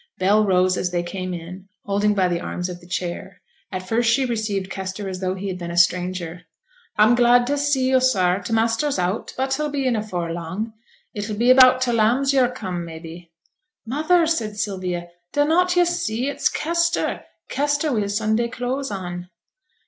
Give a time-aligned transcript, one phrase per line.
[0.17, 3.39] Bell rose as they came in, holding by the arms of the chair.
[3.71, 6.47] At first she received Kester as though he had been a stranger.
[6.97, 10.73] 'I'm glad to see yo', sir; t' master's out, but he'll be in afore long.
[11.13, 13.27] It'll be about t' lambs yo're come, mebbe?'
[13.85, 16.27] 'Mother!' said Sylvia, 'dunnot yo' see?
[16.27, 19.29] it's Kester, Kester, wi' his Sunday clothes on.'